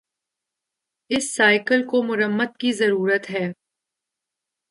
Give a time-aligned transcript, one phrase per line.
[1.09, 3.45] اس cycle کو مرمت کی ضرورت ہے